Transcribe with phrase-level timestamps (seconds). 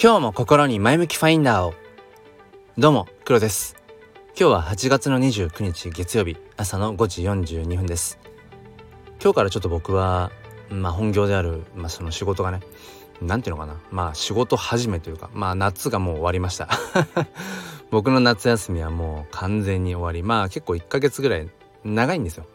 [0.00, 1.74] 今日も心に前向きファインダーを。
[2.78, 3.74] どうも黒です。
[4.38, 8.20] 今日は8月の29日月曜日朝の5時42分です。
[9.20, 10.30] 今日からちょっと僕は
[10.70, 12.60] まあ本業である、まあ、その仕事がね
[13.20, 13.80] 何ていうのかな。
[13.90, 16.68] まあ仕事始めというかまあ夏がもう終わりました。
[17.90, 20.22] 僕の夏休みはもう完全に終わり。
[20.22, 21.50] まあ結構1ヶ月ぐらい
[21.82, 22.46] 長いんですよ。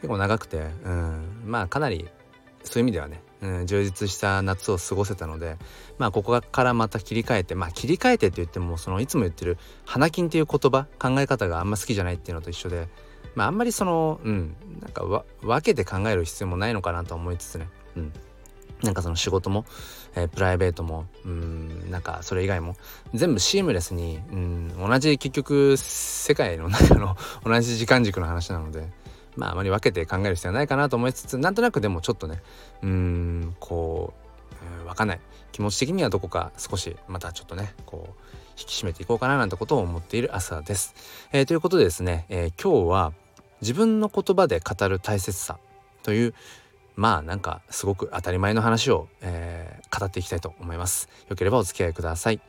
[0.00, 1.42] 結構長くてうん。
[1.44, 2.08] まあかなり
[2.64, 5.56] そういう意味ではね、うん、充実した夏を過ごせたので
[5.98, 12.88] まあここからまた切り替えてまあ切り替えてって言ってもそのいつも言ってる「花金」っていう言葉考え方があんま好きじゃないっていうのと一緒で
[13.34, 15.04] まああんまりそのうんなんか
[15.42, 17.68] 分けて考える必要もないのかなと思いつつね。
[17.96, 18.12] うん。
[18.82, 19.64] なんかその仕事も、
[20.14, 22.76] えー、プライベートもうんなんかそれ以外も
[23.12, 28.88] 全部シームレスにうん同じ結局世界の中の同じ時間軸の話なので
[29.38, 32.42] まああまり分けて考える必要はないかなと思いつつなんとなくでもちょっとね
[32.82, 34.12] うーんこ
[34.60, 35.20] う、うん、分かんない
[35.52, 38.12] 気持ち的にはどこか少しまたちょっとねこう
[38.58, 40.94] 引き締めていこうかななんてことを思っている朝です。
[41.32, 43.12] えー、ということでですね、えー、今日は
[43.60, 45.58] 自分の言葉で語る大切さ
[46.02, 46.34] という
[46.96, 51.08] まあなんかすごく当たり前の話を、えー、語っていきたいと思います。
[51.28, 52.40] よければお付き合いください。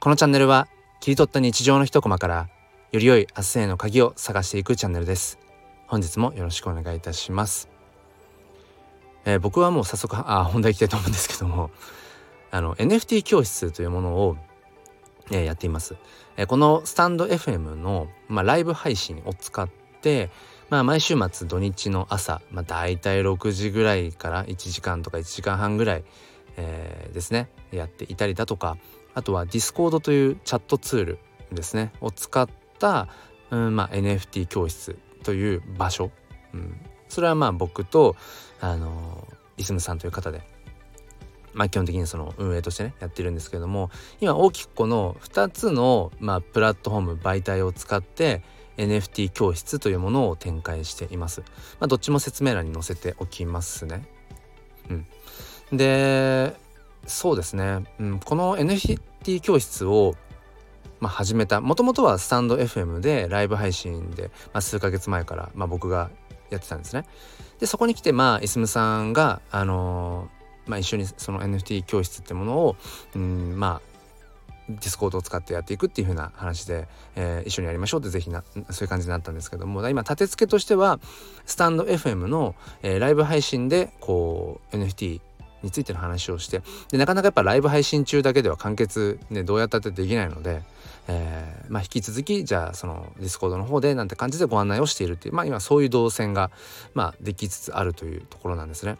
[0.00, 0.68] このチャンネルは
[1.00, 2.48] 切り取った日常の一コマから
[2.92, 5.47] より良い明日への鍵を探していくチャンネルです。
[5.88, 7.70] 本日もよろしくお願いいたします、
[9.24, 11.70] えー、僕はもう早速あ本題いきたいと思うんですけども。
[12.50, 14.36] あの NFT 教室というものを、
[15.30, 15.96] えー、やっています、
[16.38, 19.68] えー、このスタンド FM の、まあ、ライブ配信を使っ
[20.00, 20.30] て
[20.70, 26.04] まあ毎週末土日の朝、まあ、大体6時ぐらいから1時間とか1時間半ぐらい、
[26.56, 28.78] えー、ですねやっていたりだとか
[29.14, 31.18] あとは Discord というチャットツール
[31.52, 33.08] ですねを使った、
[33.50, 34.98] うんまあ、NFT 教室
[35.28, 36.10] という場所、
[36.54, 38.16] うん、それはまあ僕と
[38.62, 40.40] あのイスムさんという方で
[41.52, 43.90] まあ基本的にその運営としてねやってるんですけども
[44.22, 48.42] 今大きくこの2つのまあプラットフォーム媒体を使って
[48.78, 51.42] NFT 教室というものを展開しています。
[51.78, 54.08] まあ、どっちも説明欄に載せておきますね。
[54.88, 56.54] うん、で
[57.06, 60.14] そうですね、うん、この NFT 教室を、
[61.00, 66.10] まあ、始めたもともとはスタンド FM でライブ配信で、まあ、数ヶ月前から、まあ、僕が
[66.50, 67.04] やってたんですね。
[67.60, 72.76] でそこに来てまあイスムさんが、あのー、まあ、一緒にその NFT 教室ってものを、
[73.14, 73.98] うん、まあ
[74.68, 81.00] ディスコードを使ってやっていくっていう風な話で、えー、一緒にやりましょうって是非なそういう感じになったんですけども今立て付けとしては
[81.46, 85.20] スタンド FM の、えー、ライブ配信でこう NFT
[85.62, 90.62] についての話をしてでなかなかやっぱライブ配信中だけでは完結ねどうやったってできないので、
[91.10, 96.50] えー、まあ、引き続きじゃあそのディスコードの方でなんて感じでご案内をしているっていうまあ今そういう動線が
[96.92, 98.98] まあできつつあるというところなんですね。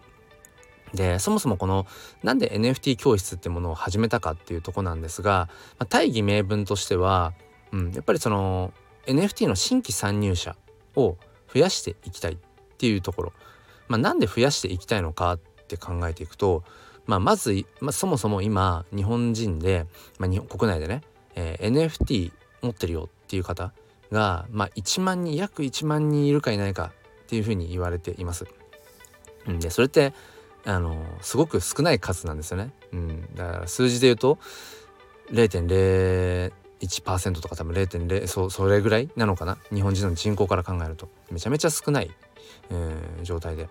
[0.95, 1.87] でそもそもこの
[2.23, 7.35] なんで NFT 教室ってものを始めたかっていうとこなんですが、まあ、大義名分としては、
[7.73, 8.73] うん、やっぱりその
[9.07, 10.57] NFT の新規参入者
[10.97, 11.19] を
[11.53, 12.37] 増やしていきたいっ
[12.79, 13.33] ていうところ、
[13.89, 15.39] まあ、なんで増やしていきたいのかっ
[15.69, 16.65] て考えていくと、
[17.07, 19.87] まあ、まず、まあ、そもそも今日本人で、
[20.19, 21.03] まあ、日本国内でね、
[21.35, 23.73] えー、NFT 持ってるよっていう方
[24.11, 26.93] が、まあ、1万人約1万人いるかいないか
[27.25, 28.47] っていうふうに言われています。
[29.47, 30.13] うん、でそれって
[30.65, 32.73] あのすごく少ない数なんですよね。
[32.93, 34.39] うん、だから数字で言うと
[35.31, 42.11] 0.01%とか多分0.0そそれぐらいなのかな日本人の人口から考えるとめちゃめちゃ少ない、
[42.71, 43.69] えー、状態で、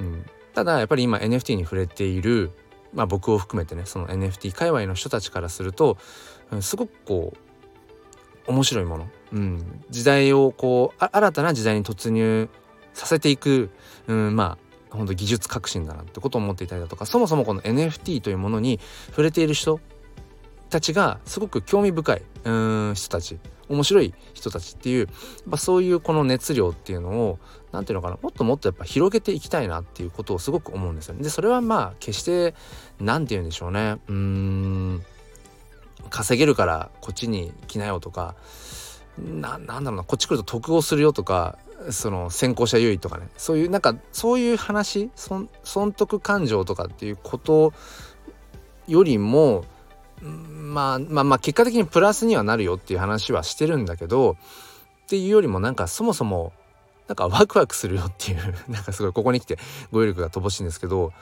[0.00, 2.50] うん、ただやっぱり今 NFT に触れている、
[2.92, 5.96] まあ、僕を含めてねその NFT 界隈の人たちからすると、
[6.50, 7.32] うん、すごくこ
[8.46, 12.48] う面白いもの、うん、時代をこう新たな時代に突入
[12.94, 13.70] させていく、
[14.08, 14.58] うん、ま
[14.90, 18.80] あ本当技術革新だなってことを思っていたりだとかそもそもこの NFT というものに
[19.10, 19.78] 触れている人
[20.68, 23.38] たちがすごく興味深いうん人たち。
[23.70, 25.08] 面白い人たちっていう、
[25.46, 27.38] まあ、そういうこの熱量っていうのを
[27.72, 31.22] 何ていうのかなもっともっとやっぱ広げていきたいなっていうことをすごく思うんですよね。
[31.22, 32.54] でそれはまあ決して
[33.00, 35.04] 何て言うんでしょうねうん
[36.10, 38.34] 稼げるからこっちに来なよとか
[39.18, 41.58] ななんだろうなこっち来ると得をするよとか
[41.90, 45.48] その先行者優位とかねそういうなんかそういう話損
[45.92, 47.72] 得感情とかっていうこと
[48.88, 49.64] よりも
[50.22, 54.36] まあまあまあ結果的にプラスにはなるよっていう話はしてるんだけど
[55.04, 56.52] っていうよりもなんかそもそも
[57.08, 59.58] なんかワクワクするよっていう なんかすごいここに来て
[59.90, 61.12] 語彙力が乏しいんですけど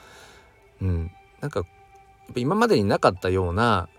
[0.81, 1.11] うん
[1.41, 1.63] なんか
[2.35, 3.89] 今までになかったような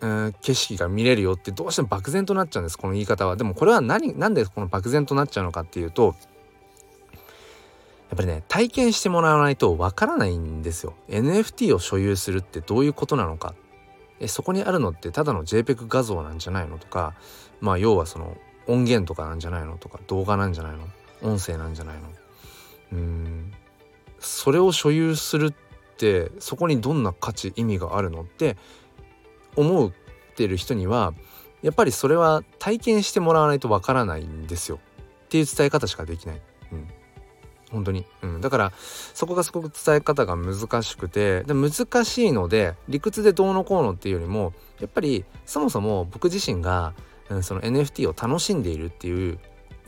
[0.00, 3.34] うん景色が見れるよってどうしても漠然となっちゃうんですこの言い方は。
[3.34, 6.14] でもこれは何なんでこの漠然となっちゃうのかっていうと
[8.10, 10.94] やっぱりね体験してもらわないとわからないんですよ。
[11.08, 13.54] NFT を所有するってどういうことなのか
[14.20, 16.78] えそこにあるのってただの JPEG 画像なんじゃないの？
[16.78, 17.14] とか
[17.60, 18.36] まあ要はその
[18.66, 19.78] 音源とかなんじゃないの？
[19.78, 20.88] とか動画なんじゃないの？
[21.22, 22.08] 音声なんじゃないの？
[22.92, 23.52] うん。
[24.18, 28.56] それを所有するってそこにどんな価値意味があるのって
[29.56, 29.92] 思っ
[30.34, 31.14] てる人には
[31.62, 34.78] やっぱりそれは体験してもらわないとわからないんですよ。
[35.26, 36.42] っていう伝え方しかできない。
[36.72, 36.88] うん。
[37.70, 46.94] 本当に、うん、だからそこがすごく伝え方が難しくてで難しいので理屈でどうのこうのっていうよりもやっぱりそもそも僕自身が、
[47.28, 49.38] うん、その NFT を楽しんでいるっていう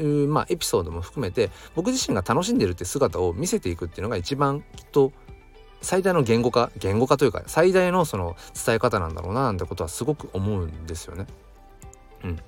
[0.03, 5.13] まあ、エピソードも含めて僕自身が楽しんでるって姿を見せていくっていうのが一番きっと
[5.83, 11.27] 最大の言語化言語化というか最大のその伝え方なんだろうななんてことはすごく思うんですよね。
[12.25, 12.39] うん、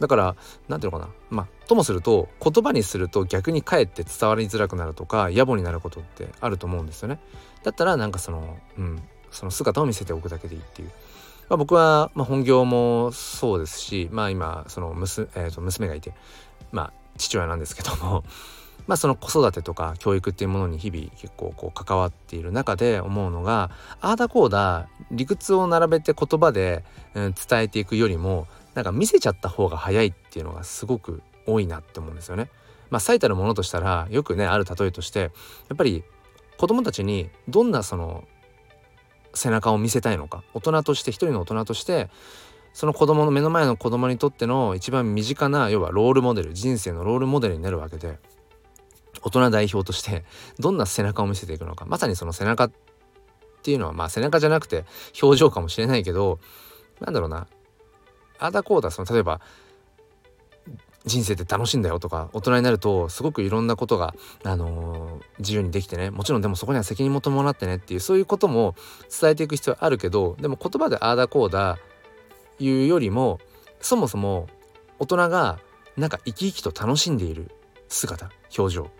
[0.00, 0.36] だから
[0.68, 7.18] 何ていうのかなまあともすると言葉にすると逆にかえって伝わりづらくなるとか野暮になることってあると思うんですよね。
[7.62, 10.90] だったらなんかそのうんその姿を見せておくだけでいいっていう。
[11.48, 16.12] まあ、僕は、まあ、本業もそうですしまあ今その娘,、えー、と娘がいて
[16.72, 18.22] まあ父親なんですけども
[18.86, 26.84] まあその子育てとか教育っていうものに日々結構こう関わっている中で思うのがああだこうだ理屈を並べて言葉で、
[27.14, 32.50] うん、伝えていくよりもなんか見せちゃった方が早いっていうのがすごく多いなって思うんですよね。
[32.90, 35.28] まあ最たるものとしたらよくねある例えとしてや
[35.74, 36.04] っぱり
[36.56, 38.24] 子供たちにどんなその
[39.34, 42.08] 背中を見せたいのか大人として一人の大人として
[42.72, 48.18] その子供の目の前の子供にとっての一番身近な要はロールモデル人生のロールモデルになるわけで
[49.22, 50.24] 大人代表として
[50.58, 52.72] どんな背中を見せていくのかまさにその背中っ
[53.62, 54.84] ていうのはまあ背中じゃなくて
[55.20, 56.38] 表情かもしれないけど
[57.00, 57.46] なんだろうな
[58.38, 59.40] あだこうだその例えば
[61.06, 64.14] 人生って楽しいんだよとか大人になるとすごくいろんなことが、
[64.44, 68.74] あのー、自由にできてねもちろんでもそこには責任も伴ってねっていうそういうことも
[69.20, 71.78] 伝えていく必要あるけどでも言葉でああだこうだ
[72.58, 73.40] いうよりも
[73.80, 74.48] そもそも
[74.98, 75.58] 大人が
[75.96, 77.50] なんか生き生きと楽しんでいる
[77.88, 78.90] 姿表情。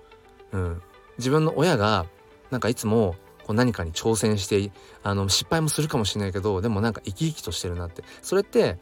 [0.52, 0.82] うん、
[1.18, 2.06] 自分の親が
[2.50, 4.70] なんかいつもこう何かに挑戦して
[5.02, 8.02] あの失敗もするかもしれないけどでもなんか生き生きとしてるなって。
[8.22, 8.78] それって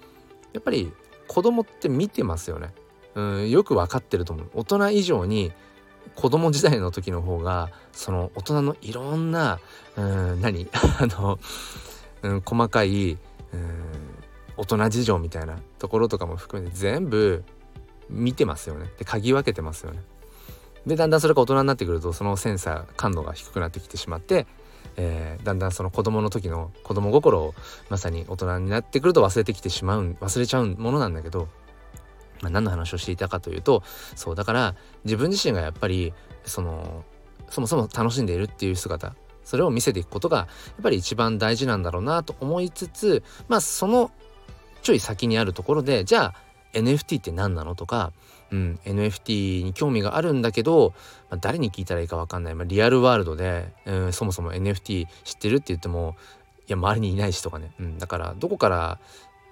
[0.56, 0.90] やっぱり
[1.28, 2.72] 子供って見てますよね、
[3.14, 4.50] うん、よく分かってると思う。
[4.54, 5.52] 大人以上に
[6.14, 9.60] 子供時代の時の方がその大人のいろんな、
[9.96, 10.66] うん、何？
[10.72, 11.38] あの、
[12.22, 13.18] うん、細かい、うん、
[14.56, 17.44] 大人事情みたいなところとかも含めて全部
[18.08, 18.90] 見てますよね。
[18.98, 20.00] で嗅ぎ分けてますよね。
[20.86, 24.46] でだんだんそれが大人になってくるとそのセンサー感度が低くなってきてしまって、
[24.96, 27.54] えー、だんだんその子供の時の子供心を
[27.90, 31.48] まさに大人になってくると忘れてきてしまう忘れちゃうものなんだけど、
[32.40, 33.82] まあ、何の話をしていたかというと
[34.14, 36.14] そうだから自分自身がやっぱり
[36.44, 37.04] その
[37.50, 39.14] そもそも楽しんでいるっていう姿
[39.44, 40.46] それを見せていくことがやっ
[40.82, 44.10] ぱり一番大事なんだろうなと思いつつまあその
[44.82, 46.45] ちょい先にあるところでじゃあ
[46.80, 48.12] NFT って何なのとか
[48.50, 50.94] うん、NFT に興味があるんだけど、
[51.30, 56.16] まあ、誰に聞いたらいいか分かんない、まあ、リアルワールドで、うん、そもそも NFT 知ってるって言っても
[56.68, 58.98] いや周りにいないしとかね、うん、だからどこから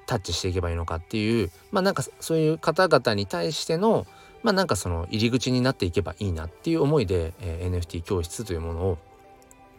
[0.07, 4.07] タッチしていけばいいのかっていうまあなんかそういう方々に対しての
[4.43, 8.99] まあなんかその入り口になっていけばいいなっていう思いで、えー、NFT 教室というものを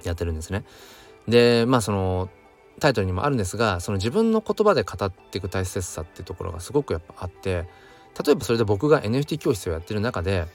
[0.04, 0.64] やってるんですね。
[1.28, 2.30] でまあその
[2.86, 7.66] タイトルにもあるんですがその自分の言葉で語っていく大切さっていうところがすごくやっぱあって
[8.24, 10.46] 例えばそれで僕が NFT 教室をやってる中で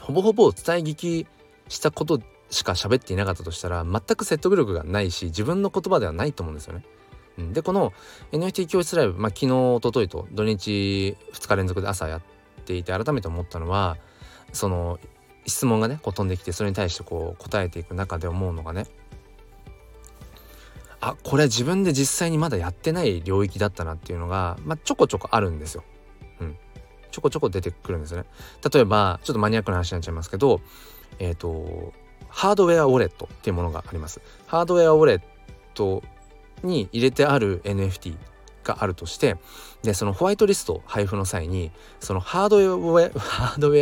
[0.00, 1.26] ほぼほぼ伝え聞き
[1.68, 2.20] したこと
[2.50, 6.84] しか喋っていなかったとしたら全く説得力がないし自分の言葉ではないと思うんですよね。
[7.52, 7.92] でこの
[8.32, 12.22] NFT 教室ライブ、まあ、昨日おとといと土日2日連続で朝やっ
[12.64, 13.96] ていて改めて思ったのは
[14.52, 14.98] その
[15.46, 18.86] 質問がねこう飛んできてそれに対してこう答えていく中で思うのがね
[21.06, 25.84] あこれ自分で実際にまだやってない領域だったなっていうのが、まあ、ちょこちょこあるんですよ。
[27.16, 28.24] ちょこちょこ出てくるんですね。
[28.70, 30.60] 例えばちょっとマニアックな話になっちゃいますけど
[31.18, 31.94] えっ、ー、と
[32.28, 34.20] ハードウェアウォレットっていうものがあります。
[34.46, 35.20] ハードウェアウォレッ
[35.72, 36.02] ト
[36.62, 38.16] に入れてある NFT
[38.64, 39.36] があるとして
[39.82, 41.70] でそのホワイトリスト配布の際に
[42.00, 42.68] そのハードウェ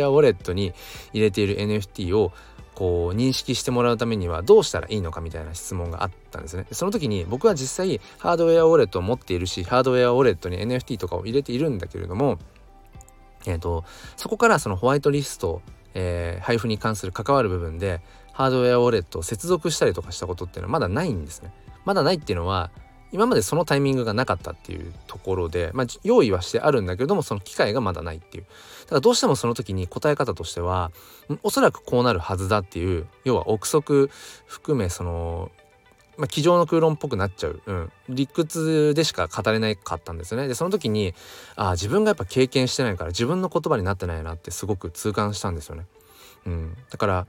[0.05, 0.73] アウォレットに
[1.11, 2.31] 入れている NFT を
[2.75, 6.67] こう認識してもらうためにはどうしたらいいのかみたいな質問があったんですね。
[6.71, 12.37] その時に僕は実際ハードウェアウォレットを持っているしハードウェアウォレットに NFT とかを入れているんだけれども
[13.47, 13.85] えーと、
[14.17, 15.61] そこからそのホワイトリスト、
[15.93, 18.01] えー、配布に関する関わる部分で
[18.33, 21.53] ハードウェアウォレットを接続したりとかしたことっていうのはまだないんですね。
[21.85, 22.71] まだないっていうのは
[23.15, 28.43] 今までそのタイミングがなかったっていうところで、まあ、用意はしてあるんだけどもその機会がまだないっていう。
[28.43, 30.91] だからどうしてもその時に答え方としては
[31.41, 34.11] おそらくこうなるはずだっていう要は憶測
[34.45, 35.49] 含めその
[36.17, 40.47] まあ、机上の空論っぽくなっちゃう、うん、理屈でしか語れなかったんですね。
[40.47, 41.13] でその時に
[41.55, 45.85] ああ自分がやっぱ経験してないから自分の言葉になってないなってすごく痛感したんですよね、
[46.45, 47.27] うん、だから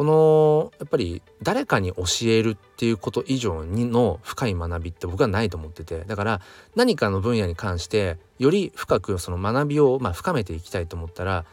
[0.00, 6.40] このやっぱり誰かに教えるっていうこと以上にの深い学びって僕はないと思っててだから
[6.74, 11.44] 何かの分野に関してより深くその学びをま深めていきたいと思ったら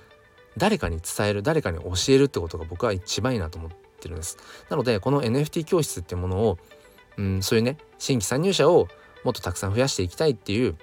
[0.56, 4.38] 誰かに伝える誰かに教えるってことが僕は一番いいなと思ってるんです。
[4.70, 6.58] なのでこの NFT 教室っていうものを、
[7.18, 8.88] うん、そういうね新規参入者を
[9.26, 10.78] もっとたくさん増やしていきたいっていう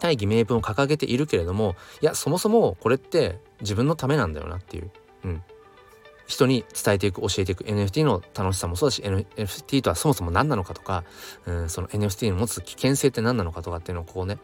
[0.00, 4.90] 大義名分を掲げているけれどもいやそもそもこれって自分のためなんだよなっていう、
[5.22, 5.42] うん、
[6.30, 11.02] 人に伝えていく教えていく NFT の楽しさもそうだし NFT とはそもそも何なのかとか、
[11.44, 14.38] うん、その NFT の持つ危険性って何なのかとかっていうのをこうね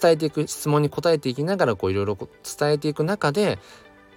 [0.00, 3.58] 伝えていく質問に答えていきながらこういろいろ伝えていく中で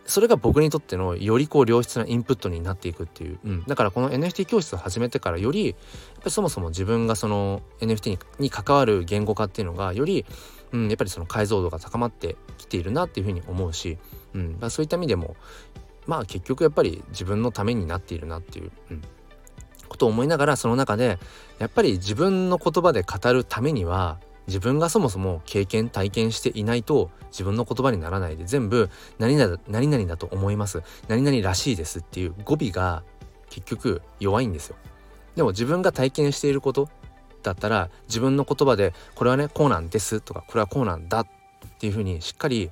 [0.05, 5.75] それが僕にとってのよりこう良質なインプットになっていくっていう、うん、だからこの NFT 教室を始めてからよりやっ
[6.17, 10.25] ぱりそもそも自分がその NFT にに関わる言語化っていうのがより、
[10.73, 13.97] うん、やっぱりその解像度が高まってきているなっていうふうに思うし、
[14.33, 15.37] うん、そういった意味でも
[16.07, 19.01] まあ結局やっぱり自分のためになっているなっていう、うん、
[19.87, 21.19] ことを思いながらその中で
[21.59, 33.03] やっぱり自分の言葉で語るためには自分がそもそも経験体験していないと自分の言葉にならないで全部何々何々だと思います何々らしいですっていう語尾が
[33.49, 34.75] 結局弱いんですよ。
[35.35, 36.89] でも自分が体験していること
[37.41, 41.27] だったら自分の言葉でこれはねこうなんですとかこれはこうなんだっ
[41.79, 42.71] ていうふうにしっかり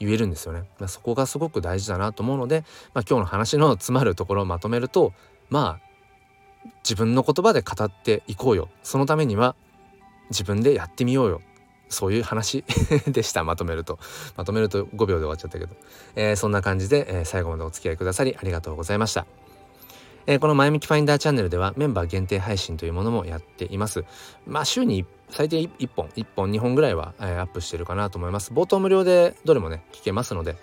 [0.00, 0.64] 言えるんですよね。
[0.78, 5.12] まあ、そこがすごく大事だなと思うので、まあ、今日の話の詰まるところをまとめると
[5.50, 5.84] まあ
[6.82, 9.54] 自分の言葉で語っていこうよそのためには
[10.30, 11.40] 自分でやってみようよ
[11.88, 12.64] そういう話
[13.06, 13.98] でしたまとめると
[14.36, 15.74] まとめると5秒で終わっちゃったけど、
[16.16, 19.26] えー、そんな感じで、えー、最後までお付き合いくださりありがとうございました。
[20.26, 24.06] えー、この前向きファインダーチャンネルではメンバー限定配信というものもやっています。
[24.46, 28.52] まあ週に最低1本、1本2本ぐらいは、えー、アップしてるかなと思います。
[28.52, 30.56] 冒頭無料でどれもね、聞けますので、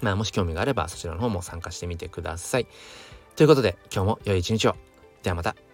[0.00, 2.66] まあもし興味があればそちらの方も参加してみてください。
[3.36, 4.76] ということで今日も良い一日を。
[5.22, 5.69] ではまた。